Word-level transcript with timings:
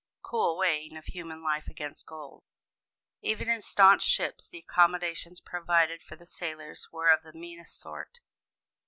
Cool 0.23 0.57
weighing 0.57 0.97
of 0.97 1.05
human 1.05 1.43
life 1.43 1.67
against 1.67 2.07
gold! 2.07 2.43
Even 3.21 3.47
in 3.47 3.61
staunch 3.61 4.01
ships 4.01 4.49
the 4.49 4.57
accommodations 4.57 5.39
provided 5.39 6.01
for 6.01 6.15
the 6.15 6.25
sailors 6.25 6.89
were 6.91 7.09
of 7.09 7.21
the 7.21 7.33
meanest 7.33 7.79
sort. 7.79 8.19